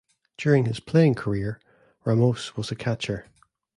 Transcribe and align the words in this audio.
During 0.35 0.65
his 0.65 0.79
playing 0.79 1.13
career, 1.13 1.59
Ramos 2.05 2.57
was 2.57 2.71
a 2.71 2.75
catcher. 2.75 3.25